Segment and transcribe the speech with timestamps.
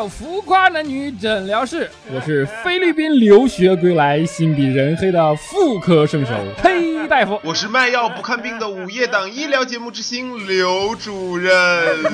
[0.00, 6.32] 到浮夸男女诊疗室，我是菲律宾留学归来、心比人黑的妇科圣手
[6.62, 7.38] 黑大夫。
[7.44, 11.52] 我是卖药不看病的午夜档医疗节目之星刘主任。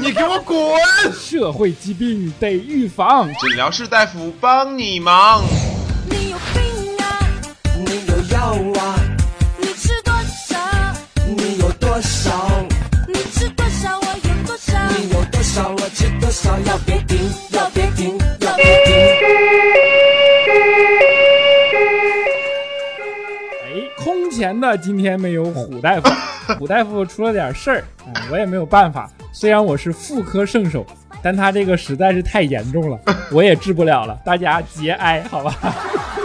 [0.02, 0.58] 你给我滚！
[1.12, 5.44] 社会疾病得预防，诊疗室大夫帮你忙。
[6.10, 7.22] 你有病啊！
[7.86, 8.98] 你有药啊？
[9.60, 10.12] 你吃多
[10.48, 10.58] 少？
[11.24, 12.66] 你有多少？
[13.06, 13.96] 你吃多少？
[14.00, 14.76] 我有多少？
[14.88, 15.68] 你有多少？
[15.68, 16.58] 我吃多少？
[16.66, 17.30] 要别停，
[24.70, 26.08] 的今天没有虎大夫，
[26.58, 29.08] 虎大夫出了点事儿，哎，我也没有办法。
[29.32, 30.84] 虽然我是妇科圣手，
[31.22, 32.98] 但他这个实在是太严重了，
[33.30, 35.54] 我也治不了了，大家节哀，好吧？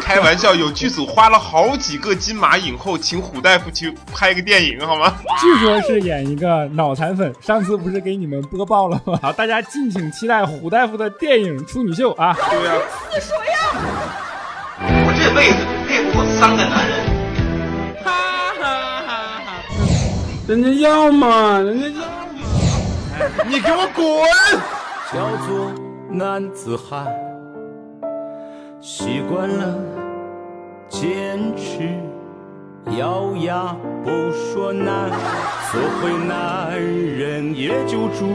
[0.02, 5.14] 开玩笑，有剧组花了好几个金马影后请虎大夫去拍个电影，好吗？
[5.40, 9.20] 据说是演一个脑残粉，上次不是给你们播报了吗？
[9.24, 12.36] 好，大家敬请期待虎大夫的电影处女秀啊！
[12.50, 12.74] 对呀、
[14.80, 15.58] 我这辈子
[15.88, 17.01] 配不过三个男人。
[20.52, 22.36] 人家要嘛，人家要嘛。
[23.48, 24.04] 你给我滚！
[25.14, 25.16] 叫
[25.48, 25.72] 做
[26.10, 27.08] 男子汉，
[28.82, 29.74] 习惯了
[30.90, 31.98] 坚持，
[32.98, 35.10] 咬牙不说难，
[35.72, 38.28] 做回男人也就注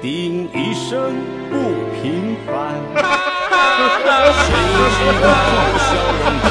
[0.00, 1.12] 定一生
[1.50, 1.56] 不
[2.00, 2.52] 平凡。
[4.32, 4.46] 谁
[4.94, 5.26] 知道
[5.76, 5.90] 笑
[6.22, 6.46] 容的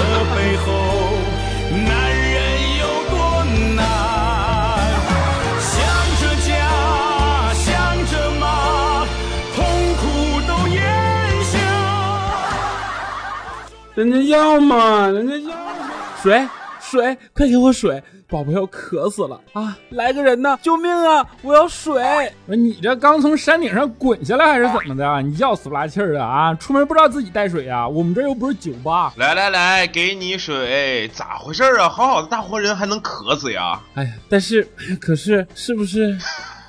[14.02, 15.92] 人家要嘛，人家要嘛。
[16.24, 16.48] 水
[16.80, 18.02] 水，快给我水！
[18.28, 19.78] 宝宝要渴死了啊！
[19.90, 20.58] 来个人呐！
[20.62, 21.24] 救命啊！
[21.44, 22.02] 我要水！
[22.48, 25.22] 不是你这刚从山顶上滚下来还是怎么的啊？
[25.22, 26.56] 你要死不拉气儿的啊！
[26.56, 27.88] 出门不知道自己带水啊？
[27.88, 29.14] 我们这又不是酒吧。
[29.18, 31.88] 来来来，给你水，咋回事啊？
[31.88, 33.80] 好好的大活人还能渴死呀？
[33.94, 34.68] 哎呀，但是
[35.00, 36.18] 可是是不是？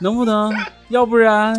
[0.02, 0.52] 能不能？
[0.88, 1.54] 要不然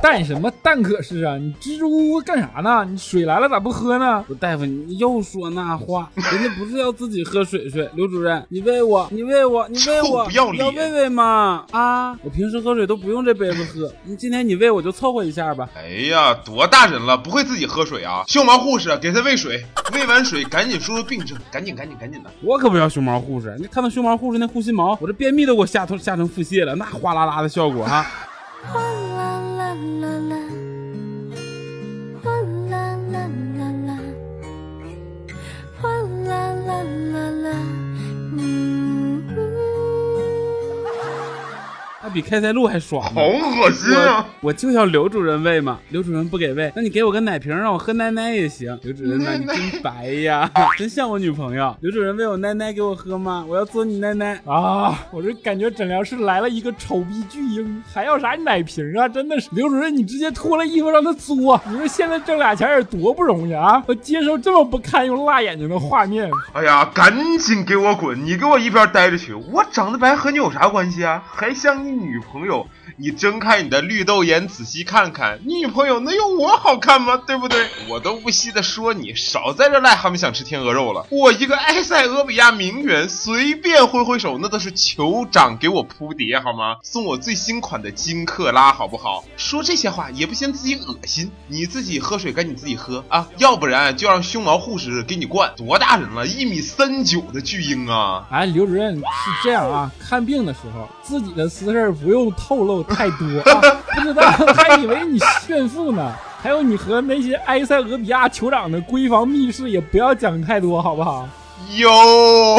[0.00, 1.36] 蛋什么蛋可是啊？
[1.36, 2.82] 你支支吾吾干啥呢？
[2.88, 4.24] 你水来了咋不喝呢？
[4.26, 7.86] 不，大夫，你又说那话， 人家不是要自己喝水水。
[7.94, 12.18] 刘主任，你喂我，你喂我，你喂我，臭不要脸要喂喂嘛啊！
[12.22, 15.68] 我平时喝水都不用这杯子喝，你今天你喂我就凑合一下吧。
[15.76, 18.22] 哎呀，多大人了，不会自己喝水啊？
[18.28, 19.62] 胸毛护士给他喂水，
[19.92, 22.30] 喂完水赶紧说说病症，赶紧赶紧赶紧的。
[22.42, 28.06] 我可不要熊猫护士，你看到熊猫护士那护心毛，我这便秘都给我吓成吓成腹泻了，那哗啦啦的效果哈。
[28.72, 30.34] 哗啦啦啦啦，
[32.22, 32.30] 哗
[32.70, 32.74] 啦
[33.10, 33.16] 啦
[33.56, 33.90] 啦啦，
[35.80, 35.88] 哗
[36.28, 36.30] 啦
[36.66, 36.70] 啦
[42.12, 43.02] 比开塞露还爽。
[43.02, 44.26] 好恶心啊！
[44.40, 48.76] 我我就要刘主任喂嘛，刘主任不给喂，那你给我个奶瓶让我喝奶奶也行。
[48.82, 51.72] 刘主任呐，你真白呀， 真像我女朋友。
[51.80, 53.44] 刘主任喂我奶奶给我喝吗？
[53.48, 54.40] 我要做你奶奶。
[54.44, 55.06] 啊！
[55.12, 59.08] 我这感觉诊疗室来了一个丑逼巨婴，还要啥奶瓶啊？
[59.08, 61.60] 真的是，刘主任，你直接脱了衣服让他作。
[61.70, 63.80] 你说现在挣俩钱也多不容易啊！
[63.86, 68.20] 我接受这么不堪又辣眼睛的画面，哎呀，赶紧给我滚！
[68.24, 69.32] 你给我一边待着去！
[69.32, 71.22] 我长得白和你有啥关系啊？
[71.32, 72.66] 还像你女朋友？
[72.96, 77.16] 你睁开你的绿豆眼，仔细看看，你女朋友能有我好看吗？
[77.26, 77.66] 对不对？
[77.88, 81.06] 我都不稀得说你，少在这癞蛤蟆想吃天鹅肉了。
[81.10, 86.76] 我一个埃塞俄比亚名媛，随便挥挥手，那都是酋长给我铺碟好吗？
[86.82, 89.24] 送我最新款的金克拉好不好？
[89.36, 91.30] 说这些话也不嫌自己恶心。
[91.46, 95.52] 你自己喝水赶紧自己喝啊，要不然就让胸毛护士给你灌。
[95.56, 98.26] 多大人了，一米三九的巨婴啊！
[98.30, 99.02] 哎，刘主任是
[99.42, 103.60] 这样啊，看病的时候自己的私事不用透露太多啊，
[103.94, 104.22] 不知道
[104.54, 106.12] 还以为你炫富呢。
[106.42, 111.28] 还有你和那些埃塞俄比亚酋长的闺房密室也不要讲太多，好不好？
[111.76, 112.58] 哟，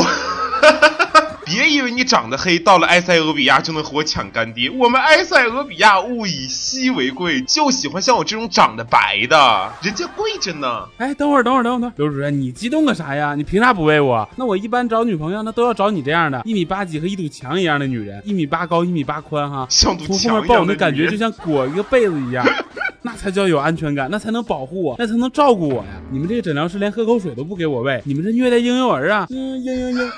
[1.52, 4.70] 别以为你长得黑，到了埃塞俄比亚就能和我抢干爹。
[4.70, 10.88] 我们埃塞俄比亚物以稀为贵，就喜欢像我这种长得白的，人家贵着呢。
[10.98, 13.36] 哎，等会儿，等会儿，等会儿，等会，刘主任，你激动个啥呀？
[13.36, 14.28] 你凭啥不喂我？
[14.38, 22.46] 那我一般找女朋友，那都要找你这样的，一米八几和一堵墙一样的女人，一米八高，一米八宽哈，像堵从后墙一样的面抱我的感觉就像裹一个被子一样，
[23.04, 26.02] 那才叫有安全感，那才能保护我，那才能照顾我呀。
[26.12, 29.28] 你们这个诊疗室连喝口水都不给我喂，你们这虐待婴幼儿啊！
[29.30, 30.12] 嗯，嘤嘤嘤，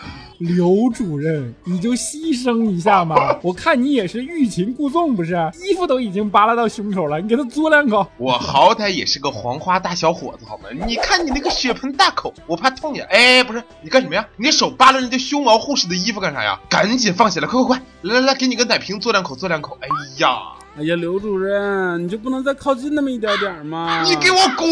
[0.43, 3.15] 刘主任，你就牺牲一下嘛！
[3.41, 5.35] 我看你也是欲擒故纵，不是？
[5.63, 8.05] 衣服都已经扒拉到胸口了，你给他嘬两口。
[8.17, 10.63] 我好歹也是个黄花大小伙子，好吗？
[10.85, 13.05] 你看你那个血盆大口，我怕痛呀。
[13.09, 14.27] 哎，不是，你干什么呀？
[14.35, 16.59] 你手扒拉人家胸毛护士的衣服干啥呀？
[16.69, 17.81] 赶紧放下来，快快快！
[18.01, 19.77] 来来来，给你个奶瓶嘬两口，嘬两口。
[19.79, 19.87] 哎
[20.17, 20.39] 呀，
[20.77, 24.03] 哎呀，刘主任，你就不能再靠近那么一点点吗？
[24.03, 24.69] 你给我滚！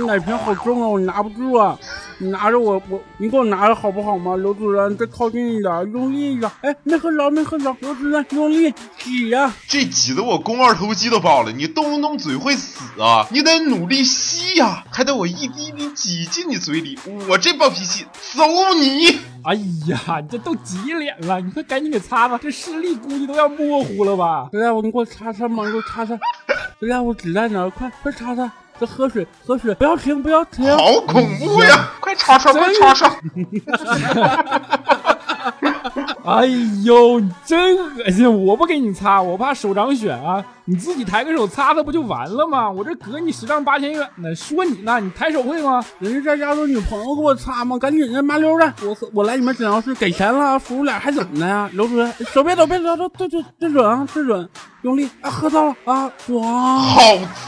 [0.00, 1.76] 你奶瓶好重啊，我拿不住啊！
[2.22, 4.36] 你拿着我我，你给我拿着好不好吗？
[4.36, 6.48] 刘主任，再靠近一点，用力一点。
[6.60, 7.76] 哎，没喝着，没喝着。
[7.80, 13.26] 刘主任，用力挤呀、这挤得我肱二头肌都爆了，你动不动嘴会死啊！
[13.32, 16.96] 你得努力吸呀、还得我一滴滴挤进你嘴里。
[17.28, 18.44] 我这暴脾气，走
[18.78, 19.08] 你！
[19.42, 19.54] 哎
[19.88, 24.48] 呀，你这都挤脸了，你快赶紧给擦擦，这视力估计都要模糊了吧？
[24.52, 26.16] 刘大夫，你给我擦擦嘛，你给我擦擦。
[26.78, 27.70] 刘大夫，纸在哪儿？
[27.70, 28.48] 快快擦擦。
[28.82, 30.76] 这喝水，喝水，不要停，不要停。
[30.76, 31.88] 好恐怖呀！
[32.00, 33.14] 快擦擦，快擦擦！
[36.24, 36.46] 哎
[36.84, 38.44] 呦，真恶心！
[38.44, 40.44] 我不给你擦，我怕手长癣啊！
[40.64, 42.68] 你自己抬个手擦擦不就完了吗？
[42.70, 45.84] 我这隔你十丈八千远呢，说你呢，你抬手会吗？
[46.00, 48.72] 人家在家都女朋友给我擦吗，赶紧的，麻溜的。
[48.82, 51.70] 我我来你们诊疗室给钱了，服务脸还怎么的呀？
[51.72, 54.48] 刘主任，手别抖，别抖，抖对对对准啊，对准，
[54.82, 56.78] 用力啊，喝到了啊，哇！
[56.78, 57.00] 好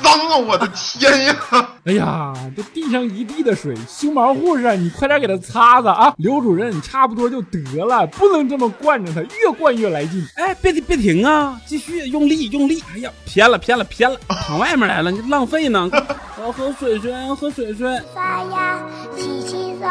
[0.02, 0.36] 脏啊！
[0.36, 1.36] 我的天呀！
[1.84, 6.14] 哎呀，这地上一地的水，修毛护士，你快点给他擦擦啊！
[6.18, 10.24] 刘主任，你差不多就得了，不能这么惯着他，越惯越来劲。
[10.36, 12.82] 哎，别停别停啊，继续用力用力。
[12.94, 15.90] 哎呀，偏了偏了偏了，躺外面来了，你浪费呢。
[16.36, 18.00] 我要喝水水，要喝水水。
[18.12, 18.78] 刷牙，
[19.16, 19.88] 洗洗澡，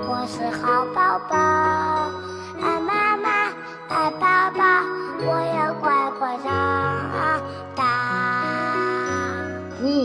[0.00, 1.36] 我是好宝宝。
[2.60, 3.28] 爱妈妈，
[3.88, 4.82] 爱爸爸，
[5.20, 7.40] 我要乖乖长
[7.74, 8.57] 大。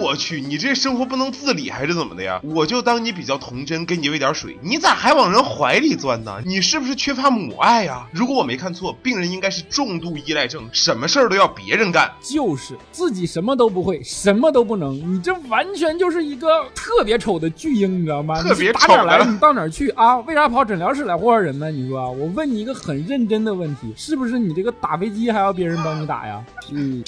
[0.01, 2.39] 我去，你这生活不能自理还是怎么的呀？
[2.43, 6.41] 我就当你比较童真，给你喂点水，你咋还往人怀里钻呢？
[6.45, 8.07] 你是不是缺乏母爱呀？
[8.11, 12.11] 如果我没看错，病人应该是重度依赖症，什么事儿都要别人干。
[12.21, 18.41] 就是自己什么都不会，什么都不能，你这完全就是一个特别丑的巨婴，你知道吗？
[18.41, 20.17] 特别你打哪儿来丑的你到哪儿去啊？
[20.19, 21.69] 为啥跑诊疗室来祸害人呢？
[21.71, 26.43] 你说，我问你一个很认真的问题，是不是你这个打飞机还要别人帮你打呀？
[26.71, 27.03] 嗯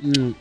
[0.00, 0.34] 嗯，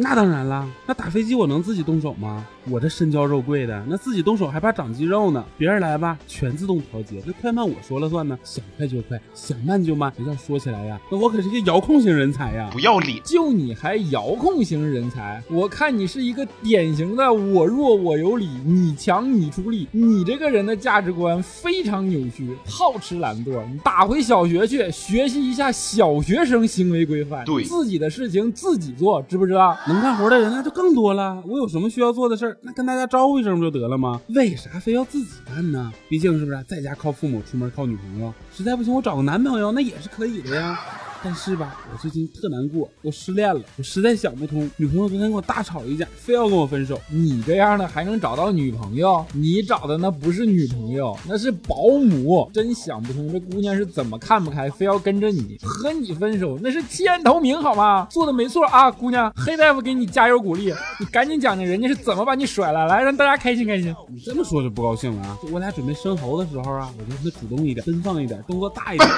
[0.00, 2.46] 那当然了，那打飞机我能自己动手吗？
[2.70, 5.44] 我这身娇肉贵的，那自己动手还怕长肌肉呢。
[5.56, 10.12] 别人来吧，全自动调节，那快慢我说了算呢，想快就快，想慢就慢。
[10.26, 12.68] 要说起来呀，那我可是个遥控型人才呀。
[12.72, 13.20] 不要脸！
[13.24, 19.86] 就你还遥控型人才，我看你是一个典型的我弱我有理，你强你出力。
[19.92, 23.62] 你这个人的价值观非常扭曲，好吃懒惰。
[23.72, 29.76] 你打回小学去学习一下小学生行为规范，对自己的事情自己做，知不知道？
[29.86, 31.42] 能干活的人那就更多了。
[31.46, 34.20] 我有什么需要做的事儿，那跟大家招呼一声不就得了吗？
[34.28, 35.92] 为啥非要自己干呢？
[36.08, 38.34] 毕竟是不是在家靠父母，出门靠女朋友？
[38.52, 40.78] 实在不行我找个男朋友那也是可以的呀。
[41.22, 44.70] 但是吧，我最近特难过，我失恋了，我实在想不通。
[44.76, 47.00] 女朋友昨天跟我大吵一架，非要跟我分手。
[47.10, 49.24] 你这样的还能找到女朋友？
[49.32, 52.50] 你找的那不是女朋友，那是保姆。
[52.52, 58.06] 真想不通，这姑娘是怎么看不开，非要跟着你，和你分手，那是弃暗投明好吗？
[58.10, 63.94] 做的没错啊，姑娘，黑大夫给你加油鼓励，你赶紧讲讲人家是怎么把你甩了，来让大家开心开心。
[64.08, 65.38] 你这么说就不高兴了啊！
[65.42, 69.08] 就我俩准备生猴的时候啊，我就让他主动一点，奔放一点，动作大一点。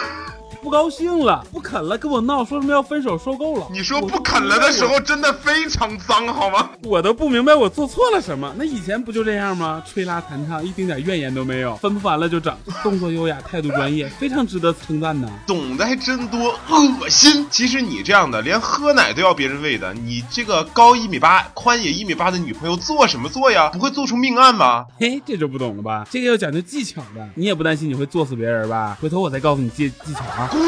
[0.62, 3.66] 不高兴了，不肯了，跟我闹，说什么要分手，受够了。
[3.70, 6.70] 你说不肯了的时候真的非常脏，好吗？
[6.82, 8.52] 我都不明白我做错了什么。
[8.56, 9.82] 那以前不就这样吗？
[9.86, 15.30] 吹拉弹唱，一丁点怨言都没有，分不完了就整，动作优雅，态度专业，非常值得称赞呢。
[15.46, 17.46] 懂得还真多，恶心。
[17.50, 23.70] 其实你这样的，连喝奶都要别人喂的，你这个高一米八、宽也一米八的女朋友做什么做呀？
[23.70, 24.86] 不会做出命案吧？
[24.98, 26.06] 嘿，这就不懂了吧？
[26.10, 28.98] 这个要讲究技巧的，你也不担心你会做死别人吧？
[29.00, 30.49] 回头我再告诉你技技巧啊。
[30.50, 30.60] 滚！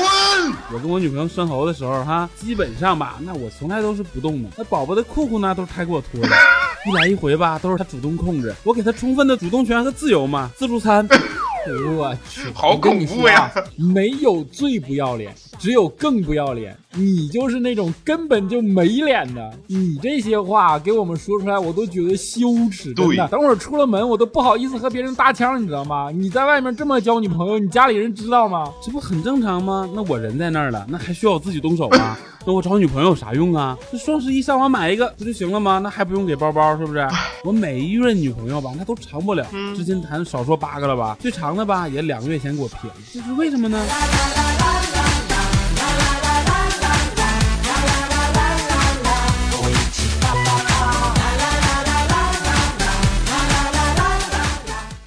[0.73, 4.49] 我跟我女朋友生猴的时候，哈，基本上吧，那我从来都是不动的。
[4.57, 6.29] 那宝宝的裤裤呢，都是她给我脱的，
[6.87, 10.51] 一来一回吧，都是她主动控制，我给她充分的主动权和自由嘛。
[10.57, 11.07] 自助餐，
[11.97, 13.67] 我去，好我跟你恐怖呀说啊！
[13.77, 16.77] 没有最不要脸，只有更不要脸。
[16.95, 19.51] 你就是那种根本就没脸的。
[19.69, 22.93] 你这些话给我们说出来，我都觉得羞耻。
[22.93, 26.11] 真对的，等会儿出了门，我都不好意思和别人搭腔，你知道吗？
[26.13, 28.69] 你在外面这么交女朋友，你家里人知道吗？
[28.85, 29.89] 这不很正常吗？
[29.95, 32.19] 那我人在那儿了，那还需要我自己动手吗？
[32.45, 33.79] 那我找女朋友有啥用啊？
[33.93, 35.79] 这双十一上网买一个不就行了吗？
[35.79, 37.09] 那还不用给包包，是不是？
[37.45, 43.79] 我每一任女朋友吧，那都长不了，至今谈少说八个了吧，最长的吧也两个月前给我撇了，这是为什么呢？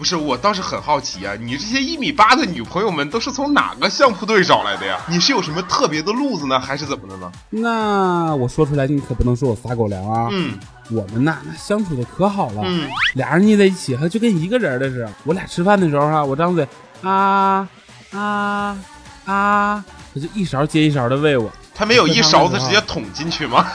[0.06, 5.00] 不是，我倒是很好奇啊、你这些一米八的女朋友们都是从哪个相扑队找来的呀？
[5.10, 7.32] 你是有什么特别的路子呢，还是怎么的呢？
[7.50, 10.30] 那我说出来，你可不能说我撒狗粮啊！
[10.32, 10.60] 嗯
[10.92, 15.12] 我们呐，那相处的可好了，嗯，俩人腻在一起，还就跟一个人的似的。
[15.24, 16.68] 我俩吃饭的时候哈、我张嘴
[17.02, 17.68] 啊
[18.12, 18.78] 啊
[19.26, 19.84] 啊，
[20.14, 23.66] 他就一勺接一勺的喂我，他没有一勺子直接捅进去吗？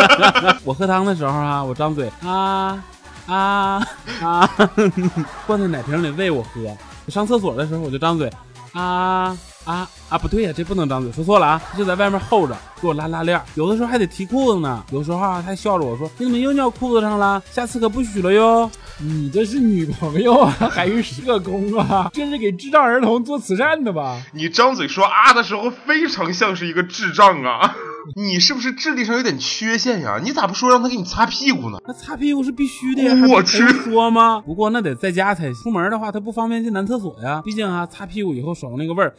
[0.64, 2.78] 我喝汤的时候啊，我张嘴啊
[3.26, 3.86] 啊
[4.20, 4.48] 啊，
[5.46, 6.50] 灌在奶瓶里喂我喝。
[7.08, 8.30] 上厕所的时候，我就张嘴
[8.72, 17.42] 啊啊啊，不对呀、这不能张嘴，说错了啊，就在外面候着给我拉拉链，有的时候还得提裤子呢，有时候啊，他还笑着我说你怎么又尿裤子上了？
[17.50, 18.70] 下次可不许了哟。
[18.98, 22.08] 你这是女朋友啊，还是社工啊？
[22.14, 24.20] 这是给智障儿童做慈善的吧？
[24.32, 27.74] 你张嘴说啊的时候，非常像是一个智障啊！
[28.14, 30.20] 你是不是智力上有点缺陷呀？
[30.22, 31.78] 你咋不说让他给你擦屁股呢？
[31.86, 34.40] 那擦屁股是必须的呀，我去说吗？
[34.40, 37.42] 不过那得在家才行，出门的话他不方便进男厕所呀。
[37.44, 39.14] 毕竟啊，擦屁股以后手上那个味儿，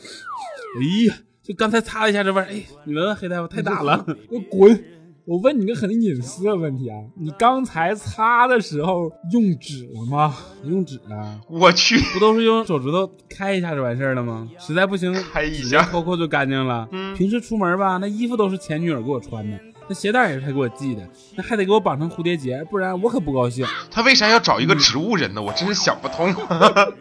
[0.80, 4.04] 哎呀，就刚才擦了一下这味儿，哎，你闻闻黑大夫太大了。
[4.30, 4.84] 给我滚！
[5.26, 10.36] 我问你个很隐私的问题啊，你刚才擦的时候用纸了吗？
[10.66, 11.40] 用纸呢？
[11.50, 14.50] 我去，不都是用手指头开一下就完事儿了吗？
[14.60, 16.88] 实在不行，开一下抠抠就干净了。
[16.92, 19.58] 嗯平时出门吧，那衣服都是前女友给我穿的，
[19.94, 23.64] 那鞋带也是他给我系的，那还得给我绑成蝴蝶结，不然我可不高兴。
[23.92, 25.40] 他为啥要找一个植物人呢？
[25.40, 26.34] 我真是想不通。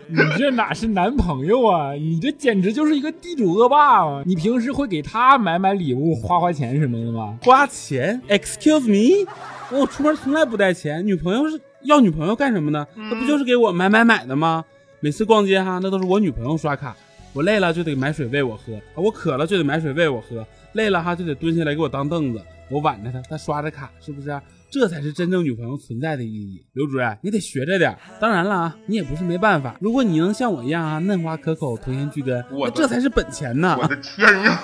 [0.09, 1.95] 你这哪是男朋友啊？
[1.95, 4.23] 你这简直就是一个地主恶霸啊！
[4.27, 7.39] 你平时会给他买买礼物、花花钱什么的吗？
[7.41, 9.27] 花钱？Excuse me？
[9.71, 12.87] 我出门从来不带钱，女朋友是要女朋友干什么呢？
[12.95, 14.63] 那不就是给我买买买的吗？
[15.01, 16.95] 每次逛街哈，那都是我女朋友刷卡，
[17.35, 24.39] 我累了就得买水喂我喝，我渴了就得买水喂我喝，累了哈就得蹲下来给我当凳子，我挽着她，她刷着卡，是不是、
[24.71, 26.63] 这才是真正女朋友存在的意义。
[26.75, 27.97] 刘主任，你得学着点。
[28.21, 33.79] 当然了啊，你也不是没办法，如果你能像我一样啊，嫩滑可口，童颜巨根，我这才是本钱呢。
[33.81, 34.61] 我的天呀！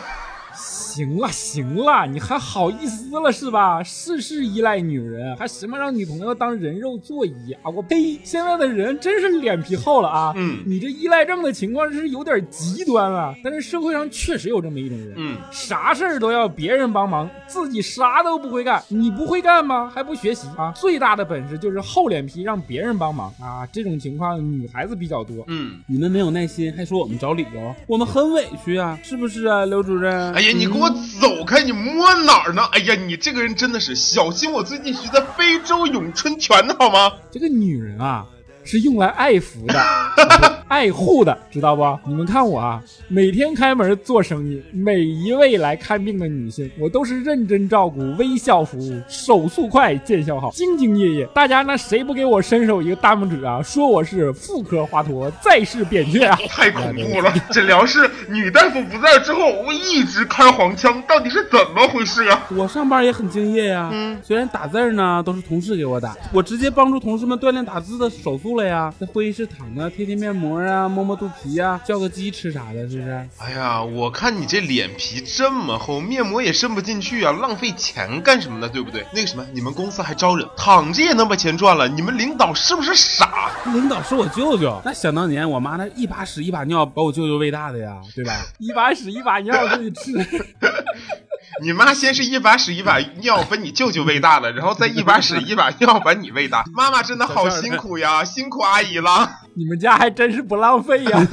[0.58, 3.82] 行了行了，你还好意思了是吧？
[3.82, 7.70] 事事依赖女人，还什么让女朋友当人肉座椅啊？
[7.70, 8.18] 我呸！
[8.24, 10.32] 现在的人真是脸皮厚了啊！
[10.36, 18.82] 嗯你这依赖症的情况是有点极端了，但是社会上确实有这么一种人，嗯，啥事儿都要别人帮忙，自己啥都不会干。
[18.88, 19.90] 你不会干吗？
[19.94, 20.72] 还不学习啊？
[20.74, 23.64] 最大的本事就是厚脸皮让别人帮忙啊！
[23.72, 25.44] 这种情况女孩子比较多。
[25.46, 30.32] 嗯，你们没有耐心，还说我们找理由，我们很委屈啊，是不是啊，刘主任？
[30.34, 30.88] 哎呀，你给我
[31.20, 31.62] 走开！
[31.62, 32.62] 你摸哪儿呢？
[32.72, 34.50] 哎呀，你这个人真的是小心！
[34.52, 37.12] 我最近学的非洲咏春拳呢，好吗？
[37.30, 38.26] 这个女人啊，
[38.68, 39.80] 是用来爱抚的，
[40.68, 41.98] 爱护的，知道不？
[42.06, 51.26] 你们看我啊，每天开门做生意，每一位来看病的女性，我都是认真照顾，微笑服务，手速快，见效好，兢兢业业。
[51.34, 53.62] 大家那谁不给我伸手一个大拇指啊？
[53.62, 56.38] 说我是妇科华佗，再世扁鹊啊！
[56.50, 57.32] 太恐怖了！
[57.50, 62.46] 诊疗室女大夫不在之后，我一直开黄腔，到底是怎么回事啊？
[62.54, 68.92] 我上班也很敬业呀、嗯虽然打字呢都是同事给我打，我直接帮助同事们锻炼打字的手速了呀。
[68.98, 73.28] 在会议室躺着，贴贴面膜啊，摸摸肚皮啊，叫个鸡吃啥的，是不是？
[73.38, 78.68] 哎呀，我看你这脸皮这么厚，面膜也渗不进去啊，浪费钱干什么呢？
[78.68, 79.06] 对不对？
[79.12, 83.50] 那个什么，你们公司还招人，躺着也能把钱赚了，你们领导是不是傻？
[83.72, 88.32] 领导是我舅舅，那想当年我妈那一把屎一把尿把我舅舅喂大的呀，对吧？
[88.58, 90.12] 一把屎一把尿自己吃，
[91.62, 96.64] 你妈先是一把屎一把尿把你舅舅喂大了，然后再一把屎一把尿把你喂大。
[96.72, 99.28] 妈妈真的好辛苦呀，辛苦阿姨了。
[99.54, 101.26] 你们家还真是不浪费呀！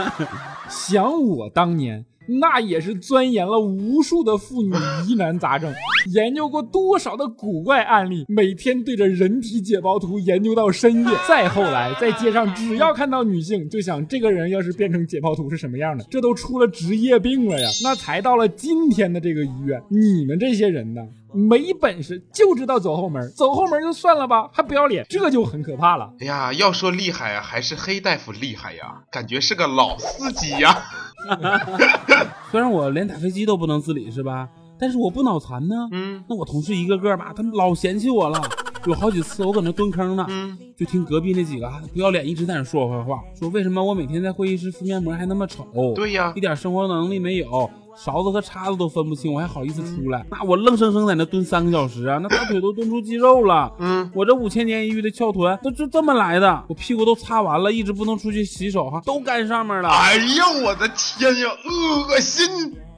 [0.68, 4.72] 想我当年，那也是钻研了无数的妇女
[5.06, 5.72] 疑难杂症，
[6.14, 11.10] 研究过多少的古怪案例，每天对着人体解剖图研究到深夜。
[11.26, 17.68] 再后来，在街上只要看到女性，就想这个人要是变成解剖图是什么样的，这都出了职业病了呀！
[17.82, 21.00] 那才到了今天的这个医院，你们这些人呢？
[21.32, 26.12] 没本事就知道走后门，走后门就算了吧，还不要脸，这就很可怕了。
[26.20, 30.82] 哎呀，要说厉害啊，还是黑大夫厉害呀，感觉是个老司机呀。
[32.50, 34.48] 虽然我连打飞机都不能自理，是吧？
[34.80, 35.74] 但是我不脑残呢。
[35.90, 38.40] 嗯那我同事一个个吧，他们老嫌弃我了。
[38.86, 45.66] 有好几次我搁那蹲坑呢，嗯，就听隔壁那几个啊不要脸一直在那说我坏话，说为什么我每天在会议室敷面膜还那么丑？
[45.96, 47.68] 对呀一点生活能力没有，
[47.98, 50.24] 勺子和叉子都分不清，我还好意思出来？
[50.30, 53.72] 那我愣生生在那蹲三个小时啊，那大腿都蹲出肌肉了。
[53.78, 59.88] 嗯，我这五千年一遇的翘臀都就这么来的，我屁股都擦完了，一直不能出去洗手哈，都干上面了。
[59.88, 61.48] 哎呀，我的天呀，
[62.08, 62.46] 恶心！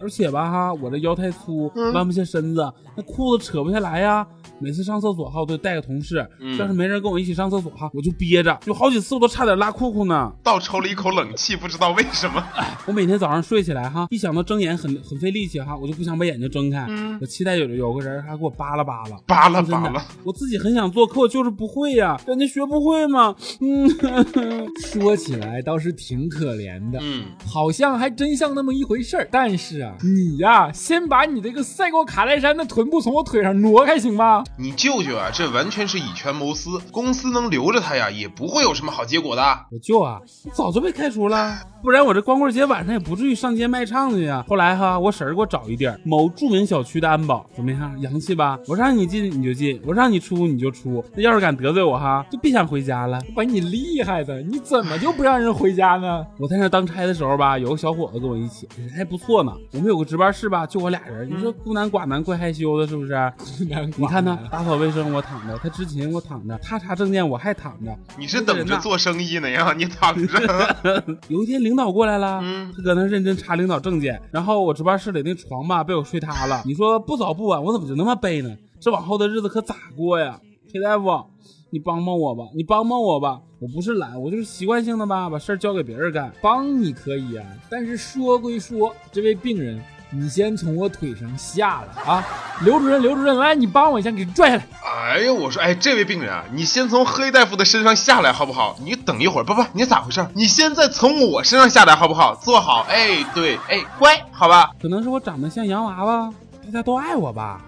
[0.02, 4.26] 而且吧哈，我这腰太粗，嗯弯不下身子，那裤子扯不下来呀。
[4.60, 10.32] 每次上厕所哈，我都带个同事，嗯要是没人跟我一起上厕所哈，我就憋着，有好几次我都差点拉裤裤呢。
[10.42, 12.44] 倒抽了一口冷气，不知道为什么。
[12.86, 19.16] 我每天早上睡起来哈，一想到睁眼很很费力气哈，我就不想把眼睛睁开，嗯我期待有有个人还给我扒拉扒拉。
[19.26, 23.34] 扒拉扒拉，我自己很想做，可我就是不会呀，人家学不会嘛。
[23.60, 23.88] 嗯，
[24.92, 29.28] 说起来倒是挺可怜的，嗯，好像还真像那么一回事儿。
[29.30, 34.42] 但是啊，你呀、先把你这个赛过卡戴珊的臀部从我腿上挪开行吗？
[34.58, 39.42] 你舅舅啊，这完全是以权谋私，公司能留着他呀，也不会有什么好结果的。
[39.70, 40.20] 我舅啊，
[40.52, 44.44] 早就被开除了，不然我这光棍节晚上也不至于上街卖唱去呀。
[44.46, 48.58] 后来哈，我婶儿给我找一地儿，某著名小区的安保，怎么样，洋气吧？
[48.66, 51.02] 我让你进你就进，我让你出你就出。
[51.14, 53.18] 那要是敢得罪我哈，就别想回家了。
[53.34, 56.22] 把你厉害的，你怎么就不让人回家呢？
[56.38, 59.50] 我在那当差的时候吧，有个小伙子跟我一起，人还不错呢。
[59.72, 61.30] 我们有个值班室吧，就我俩人。
[61.30, 63.32] 你说孤男寡男怪害羞的，是不是？
[63.96, 67.96] 你看他打扫卫生我躺着，他执勤我躺着，他查证件我还躺着。
[68.18, 69.72] 你是等着做生意呢呀？
[69.76, 70.76] 你躺着。
[71.28, 76.62] 有一天领导过来了，嗯他搁那认真查领导证件，然后我值班室里那床吧被我睡塌了。
[76.64, 78.56] 你说不早不晚，我怎么就那么背呢？
[78.80, 80.40] 这往后的日子可咋过呀？
[80.70, 81.24] 铁大夫，
[81.70, 83.40] 你帮帮我吧，你帮帮我吧。
[83.60, 86.32] 我不是懒，我就是习惯性的吧，把事儿交给别人干。
[86.40, 89.78] 帮你可以啊，但是说归说，这位病人，
[90.12, 92.24] 你先从我腿上下来啊！
[92.62, 94.66] 刘主任，刘主任，来，你帮我一下，给拽下来。
[94.84, 98.76] 哎呦，我说，哎，这位病人啊，你先从黑大夫的身上下来好不好？
[98.84, 100.26] 你等一会儿，不不，你咋回事？
[100.34, 102.34] 你现在从我身上下来好不好？
[102.34, 104.70] 坐好，哎，对，哎，乖，好吧？
[104.82, 106.28] 可能是我长得像洋娃娃，
[106.64, 107.60] 大家都爱我吧。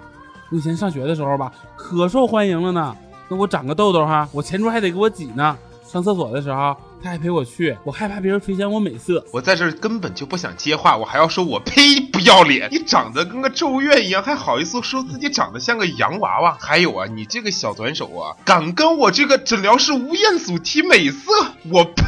[0.51, 2.97] 我以前上学的时候吧，可受欢迎了呢。
[3.29, 5.57] 那我长个痘痘哈，我前桌还得给我挤呢。
[5.87, 9.25] 上厕所的时候，他还陪我去，我害怕别人垂涎我美色。
[9.33, 12.69] 我在这儿根本就不想接话，我还要说我呸，不要脸！
[12.71, 16.57] 你长得跟个咒怨一样，还好意思说自己长得像个洋娃娃？
[16.61, 21.33] 还有啊，你这个小短手啊，敢跟我这个诊疗室吴彦祖提美色，
[21.71, 22.05] 我呸！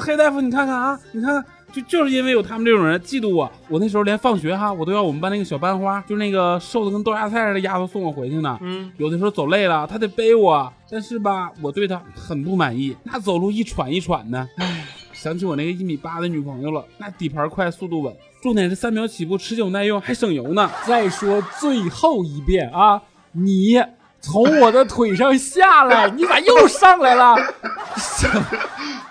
[0.00, 8.58] 黑大夫，你看看啊，你看看，就就是因为有他们这种人嫉妒我，我那时候连放学哈，我都要我们班那个小班花，就是那个瘦的跟豆芽菜似的丫头送我回去呢。
[8.60, 20.70] 嗯，有的时候走累了，她得背我，但是吧，我对她很不满意，那走路一喘一喘的，唉，想起我那个一米八的女朋友了，那底盘快，速度稳，重点是三秒起步，持久耐用，还省油呢。
[20.86, 23.00] 再说最后一遍啊，
[23.32, 23.82] 你
[24.20, 27.36] 从我的腿上下来，你咋又上来了？
[27.96, 28.44] 上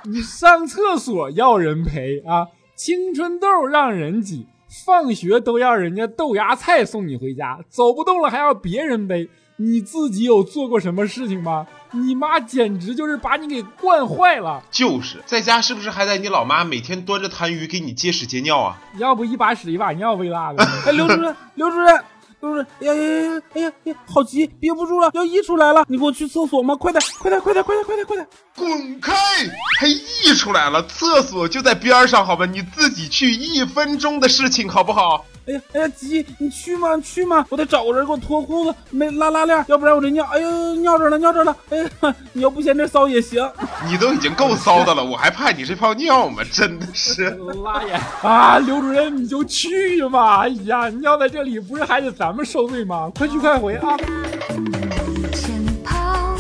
[0.06, 2.48] 你上厕所要人陪啊，
[2.80, 4.48] 青春痘让人挤，
[4.86, 11.68] 放学都要人家豆芽菜送你回家，走不动了还要别人背，你自己有做过什么事情吗？
[11.92, 18.82] 你妈简直就是把你给惯坏了，就是在家是不是还得你老妈每天端着痰盂给你接屎接尿啊？
[18.98, 20.64] 要不一把屎一把尿喂辣的。
[20.86, 22.02] 哎，刘主任，刘主任。
[22.42, 23.42] 刘主任，哎呀呀呀！
[23.54, 25.84] 哎呀呀，好急，憋不住了，要溢出来了！
[25.88, 26.76] 你给我去厕所吗？
[26.76, 28.28] 快点，快点，快点，快点，快点，快点！
[28.56, 29.14] 滚开！
[29.80, 32.46] 还溢出来了，厕所就在边上，好吧？
[32.46, 35.26] 你自己去，一分钟的事情，好不好？
[35.48, 36.26] 哎呀，哎呀，急！
[36.38, 36.96] 你去吗？
[36.96, 37.46] 你去吗？
[37.50, 41.56] 我得找个人给我脱裤子，没拉拉链，要不然我这尿，哎呦，尿这了，尿这了！
[41.70, 43.50] 哎呀，你要不嫌这骚也行。
[43.90, 46.44] 你都已经够骚的了，我还怕你这泡尿吗？
[46.52, 47.30] 真的是。
[47.64, 48.60] 拉眼啊！
[48.60, 50.42] 刘主任，你就去吧！
[50.42, 53.12] 哎呀，尿在这里不是还得咱们受罪吗？
[53.18, 53.98] 快去快回啊！
[55.34, 56.36] 前跑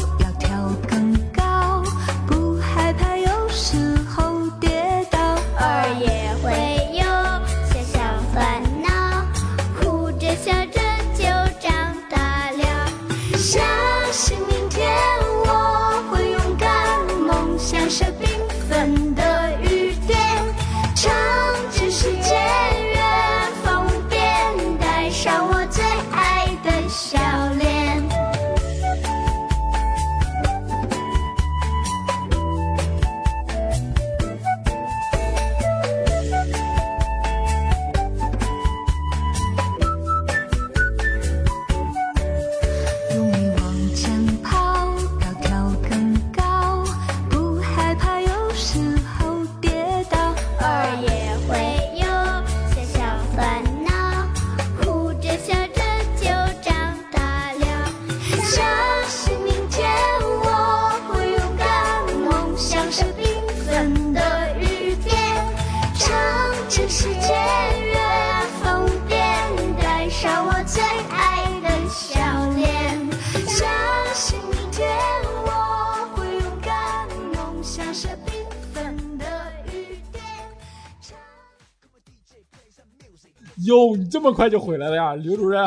[83.65, 85.65] 哟，你这么快就回来了呀，刘主任，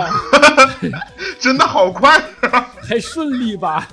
[1.39, 2.17] 真的好快、
[2.51, 2.69] 啊！
[2.89, 3.87] 还顺利吧？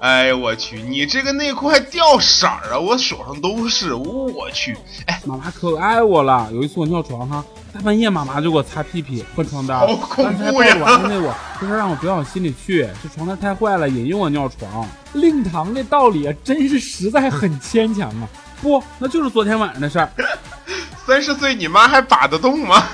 [0.00, 2.78] 哎，我去，你这个内裤还掉色儿啊！
[2.78, 4.76] 我手上都是，我去！
[5.06, 6.48] 哎，妈妈可爱我了。
[6.52, 14.84] 有一次我尿床哈，大半夜妈妈就给我擦屁屁、换床单，好恐怖呀抱着我安慰我，就说让我别往心里去，这床单太坏了，引诱我尿床。
[15.12, 18.28] 令堂这道理啊，真是实在很牵强啊！
[18.60, 20.10] 不，那就是昨天晚上的事儿。
[21.06, 22.84] 三十岁你妈还把得动吗？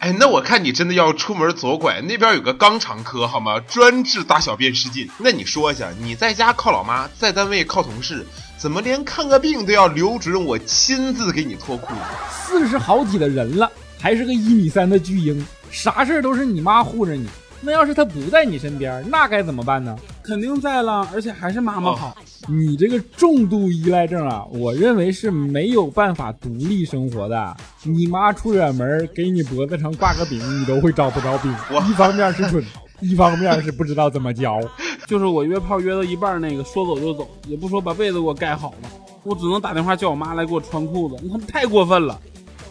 [0.00, 3.58] 哎，那我看你真的要出门左拐，那边有个肛肠科，好吗？
[3.58, 5.10] 专治大小便失禁。
[5.18, 8.24] 那你说一下，你在家靠老妈，在单位靠同事，
[8.56, 12.00] 怎么连看个病都要刘主任我亲自给你脱裤子？
[12.30, 13.68] 四十好几的人了，
[14.00, 17.28] 还是个一米三的巨婴，啥事儿都是你妈护着你。
[17.60, 19.98] 那要是他不在你身边，那该怎么办呢？
[20.28, 22.14] 肯定在了，而且还是妈妈好。
[22.46, 27.56] 你这个重度依赖症啊，我认为是没有办法独立生活的。
[27.82, 31.50] 你妈出远门，给你脖子上挂个饼，你都会找不着饼。
[31.88, 32.62] 一方面是蠢，
[33.00, 34.60] 一方面是不知道怎么教。
[35.06, 38.90] 就是我约炮约到一半，那个说走就走，也不说把被子给我盖好了，
[39.22, 41.16] 我只能打电话叫我妈来给我穿裤子。
[41.30, 42.20] 他们太过分了，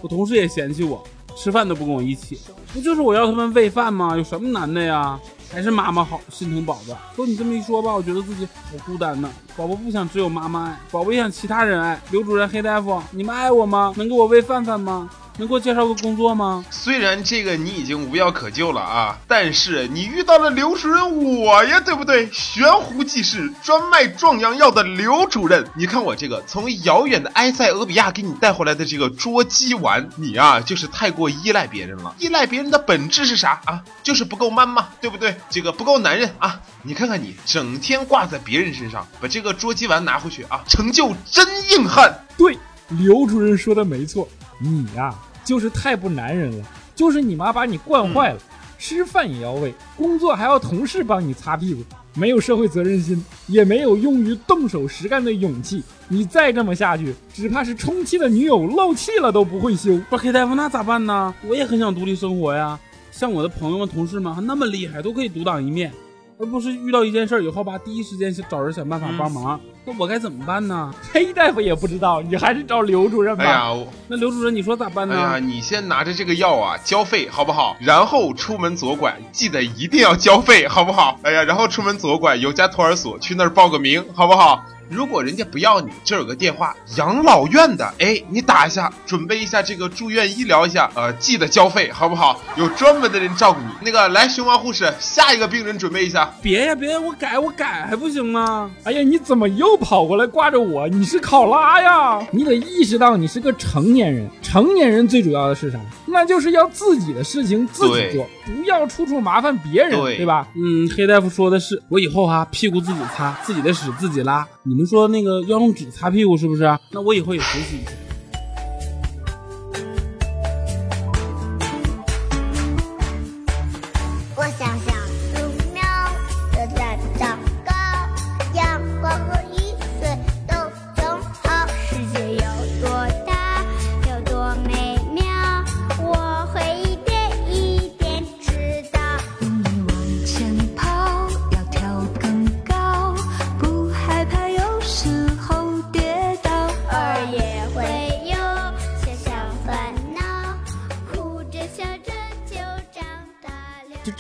[0.04, 1.04] 我同事也嫌弃我，
[1.36, 2.38] 吃饭都不跟我一起。
[2.72, 4.16] 不就是我要他们喂饭吗？
[4.16, 5.20] 有什么难的呀？
[5.52, 6.98] 还是妈妈好，心疼宝宝。
[7.16, 9.30] 说你这么一说吧，我觉得自己好孤单呢。
[9.56, 12.00] 宝宝不想只有妈妈爱，宝宝也想其他人爱。
[12.12, 13.94] 刘主任、黑大夫，你们爱我吗？
[13.96, 15.10] 能给我喂饭饭吗？
[15.38, 16.66] 能给我介绍个工作吗？
[16.72, 22.28] 虽然这个你已经无药可救了啊，但是你遇到了刘主任我呀，对不对？
[22.32, 25.64] 悬壶济世，专卖壮阳药的刘主任。
[25.76, 32.16] 你看我这个从遥远的埃塞俄比亚给你带回来的这个捉鸡丸，你啊就是太过依赖别人了。
[32.18, 33.84] 依赖别人的本质是啥啊？
[34.02, 35.36] 就是不够 man 嘛，对不对？
[35.52, 36.60] 这个不够男人啊！
[36.82, 42.26] 你看看你，整天挂在别人身上，把这个捉鸡丸拿回去啊，成就真硬汉。
[42.38, 42.58] 对，
[42.90, 44.28] 刘主任说的没错，
[44.60, 46.66] 你呀、就是太不男人了，
[46.96, 48.40] 就是你妈把你惯坏了，
[48.78, 51.82] 吃饭也要喂，工作还要同事帮你擦屁股，
[52.14, 55.84] 没有社会责任心，也没有用于动手实干的勇气。
[56.08, 60.00] 你再这么下去，只怕是充气的女友漏气了都不会修。
[60.10, 61.34] 不是黑大夫，那咋办呢？
[61.48, 62.80] 我也很想独立生活呀。
[63.12, 65.92] 像我的朋友们、同事们还那么厉害，都可以独当一面，
[66.40, 69.60] 而不是遇到一件事儿以后吧，第一时间找人想办法帮忙。
[69.84, 70.94] 那我该怎么办呢？
[71.12, 73.44] 黑大夫也不知道，你还是找刘主任吧。
[73.44, 73.74] 哎呀，
[74.08, 75.16] 那刘主任，你说咋办呢？
[75.16, 77.76] 哎呀，你先拿着这个药啊交费好不好？
[77.82, 81.20] 然后出门左拐，记得一定要交费好不好？
[81.24, 84.64] 哎呀，然后出门左拐有家托儿所，去那儿报个名好不好？
[84.90, 92.42] 如果人家不要你，这有个电话，养老院的，哎，你打一下，准备一下这个住院医疗一下，呃，记得交费好不好？
[92.56, 93.68] 有专门的人照顾你。
[93.82, 96.34] 那个来，熊猫护士，下一个病人准备一下。
[96.42, 98.72] 别呀别呀，我改我改还不行吗？
[98.84, 100.88] 哎呀，你怎么又跑过来挂着我？
[100.88, 102.26] 你是考拉呀？
[102.32, 105.78] 你得意识到你是个成年人，成年人最主要的是啥？
[106.08, 110.48] 那就是要自己的事情自己做，不要处处麻烦别人，对吧？
[110.56, 114.48] 嗯，黑大夫说的是，我以后哈、屁股自己擦，自己的屎自己拉。
[114.64, 116.64] 你们说那个要用纸擦屁股是不是？
[116.92, 117.92] 那我以后也学习一下。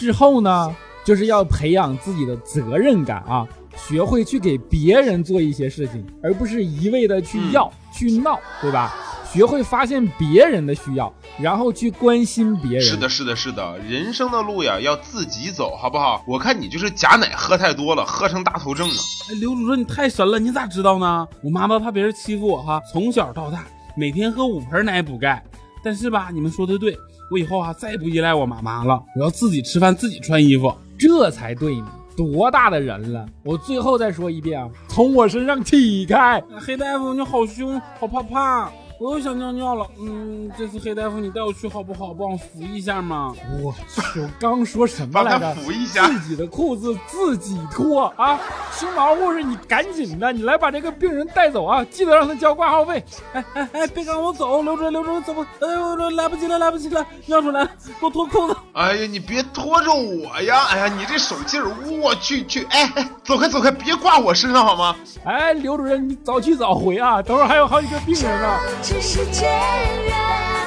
[0.07, 8.95] 之后呢，就是要培养自己的责任感啊，学会去给别人做一些事情，而不是一味的去要、去闹，对吧？
[9.33, 12.81] 学会发现别人的需要，然后去关心别人。
[12.81, 16.23] 是的，是的，是的，人生的路呀要自己走，好不好？
[16.25, 18.95] 我看你就是假奶喝太多了，喝成大头症了。
[19.29, 21.27] 哎，刘主任你太神了，你咋知道呢？
[21.43, 23.65] 我妈妈怕别人欺负我哈，从小到大
[23.97, 25.43] 每天喝五盆奶补钙。
[25.83, 26.97] 但是吧，你们说的对，
[27.29, 30.73] 我以后啊再也不依赖我妈妈了，我要自己吃饭，自己穿衣服。
[30.97, 31.91] 这才对呢。
[32.15, 33.23] 多大的人了？
[33.43, 36.41] 我最后再说一遍啊，从我身上起开。
[36.59, 39.85] 黑大夫，你好凶，好怕怕，我又想尿尿了。
[39.99, 42.13] 嗯，这次黑大夫你带我去好不好？
[42.13, 43.31] 帮我扶一下嘛。
[43.61, 45.53] 我去，我刚说什么来着？
[45.55, 46.07] 扶一下。
[46.07, 48.39] 自己的裤子自己脱啊！
[48.71, 51.85] 熊毛护士，你赶紧的，你来把这个病人带走啊！
[51.91, 53.03] 记得让他交挂号费。
[53.33, 55.45] 哎哎哎，别赶我走，刘主任，刘主任，走吧。
[55.61, 58.57] 哎呦，我来不及了，来不及了，尿出来了，给我脱裤子。
[58.73, 60.65] 哎呀，你别拖着我呀！
[60.71, 61.69] 哎呀，你这手劲儿，
[62.01, 62.63] 我去去！
[62.71, 64.95] 哎哎，走开走开，别挂我身上好吗？
[65.23, 67.21] 哎，刘主任，你早去早回啊！
[67.21, 68.59] 等会儿还有好几个病人呢。
[68.89, 70.11] 这世界越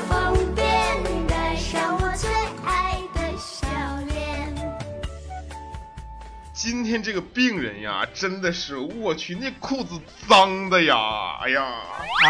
[0.06, 0.66] 方便，
[1.26, 2.28] 带上我最
[2.66, 3.66] 爱的笑
[4.12, 4.54] 脸。
[6.52, 10.94] 今天这个病人呀，真的是我去，那裤子脏的呀！
[11.42, 11.64] 哎呀，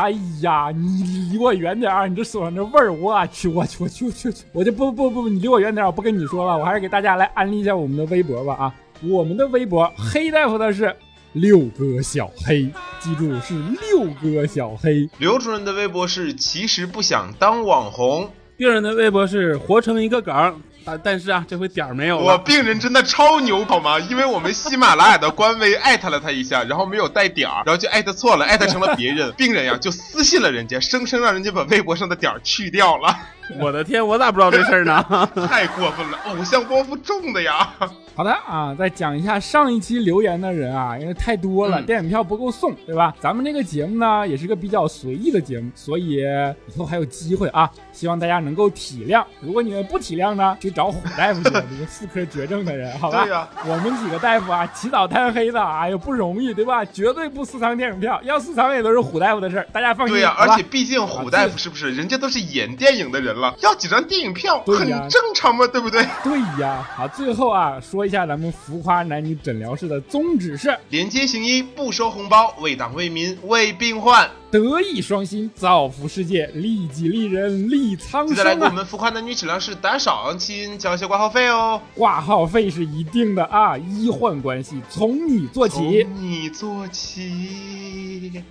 [0.01, 0.11] 哎
[0.43, 2.07] 呀，你离我远点儿！
[2.07, 5.89] 你这手上这味儿，我去，我去，我去，我去，我去我就不不不，你离我远点儿！
[5.89, 8.75] 我不跟你说了，我还是给大家来安利一下我们的微博吧啊！
[9.03, 10.95] 我们的微博黑大夫的是
[11.33, 15.09] 六哥小黑，记住是六哥小黑。
[15.19, 18.33] 刘主任的微博是其实不想当网红。
[18.57, 22.39] 病人的微博是活成一个梗，但但是啊，这回点儿没有了我。
[22.39, 23.99] 病人真的超牛，好吗？
[23.99, 29.33] 因为我们喜马拉雅的官微艾特了他一下，然后没有带点儿，然后就艾特错了，艾特成了别人。
[29.33, 33.17] 病人呀就私信了人家，生生让人家把微博上的点儿去掉了，
[33.61, 35.03] 我的天，我咋不知道这事儿呢？
[35.49, 37.69] 太过分了，偶像包袱重的呀！
[38.15, 43.15] 好的啊，再讲一下上一期留言的人啊，因为太多了，嗯电影票不够送，对吧？
[43.19, 49.25] 咱们这个节目呢，也是个比较随意的节目，所以以后还有机会啊，希望大家能够体谅。
[49.41, 53.25] 如果你们不体谅呢，就找虎大夫去，这个妇科绝症的人，好吧？
[53.25, 56.85] 对呀我们几个大夫啊，起早贪黑的，哎呦不容易，对吧？
[56.85, 60.17] 绝对不私藏电影票，要私藏也都是虎大夫的事儿，大家放心。
[60.17, 66.07] 对呀、而且毕竟虎大夫是不是人家都是演电影的人了，要几张电影票很正常嘛，对不对？
[66.23, 74.29] 对呀，好，最后啊，说一下咱们浮夸男女诊疗室的宗旨是连接行医，不收红包，为党为民为病患。
[74.51, 78.65] 德艺双馨，造福世界，利己利人，利苍记得来生啊！
[78.65, 81.81] 给我们浮夸男女诊疗室打赏亲，交一些挂号费哦。
[81.95, 86.03] 挂号费是一定的啊，医患关系从你做起。
[86.03, 88.43] 从你做起。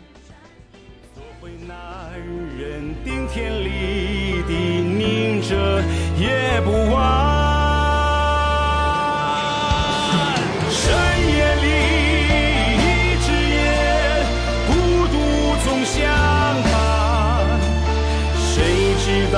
[1.13, 1.78] 做回男
[2.58, 4.18] 人，顶天立
[4.49, 5.53] 地，拧着
[6.17, 6.97] 也不晚。
[10.71, 10.81] 深
[11.38, 11.67] 夜里
[12.81, 12.83] 一
[13.21, 13.62] 只烟，
[14.65, 14.69] 孤
[15.05, 15.15] 独
[15.63, 15.95] 总相
[16.63, 16.73] 伴。
[18.39, 18.57] 谁
[19.05, 19.38] 知道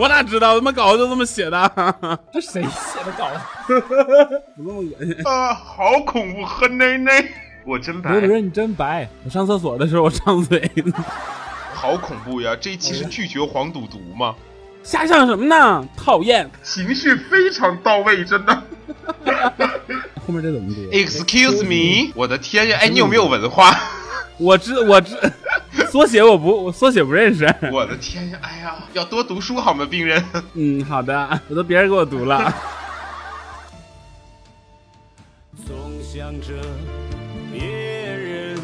[0.00, 1.58] 我哪知道他妈稿子就这么写的？
[2.32, 3.28] 这谁写的稿
[3.66, 3.84] 子？
[4.56, 5.14] 怎么那么恶心？
[5.26, 7.22] 啊，好恐怖，喝奶奶，
[7.66, 9.06] 我真白刘，主任，你真白。
[9.26, 10.70] 我上厕所的时候我张嘴，
[11.74, 12.56] 好恐怖呀！
[12.58, 14.34] 这一期是拒绝黄赌毒吗？
[14.82, 15.86] 瞎想什么呢？
[15.98, 16.50] 讨厌！
[16.62, 18.54] 情绪非常到位，真的。
[20.26, 22.78] 后面这怎么读？Excuse me，我的天呀！
[22.80, 23.76] 哎，你有没有文化？
[24.38, 25.14] 我知我知，
[25.90, 27.44] 缩写我不我缩写不认识。
[27.72, 28.38] 我的天呀！
[28.42, 30.24] 哎呀，要多读书好吗，病人？
[30.54, 32.54] 嗯，好的，我都别人给我读了。
[35.66, 36.54] 总想着
[37.52, 38.56] 别人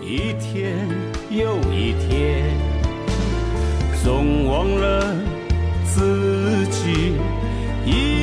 [0.00, 0.88] 一天
[1.28, 2.56] 又一天，
[4.04, 5.16] 总忘了
[5.84, 7.14] 自己
[7.84, 8.13] 一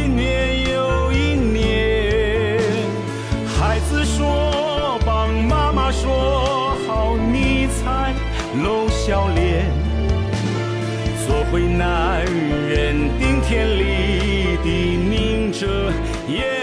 [11.51, 12.23] 为男
[12.69, 15.67] 人，顶天立地，拧着
[16.25, 16.60] 也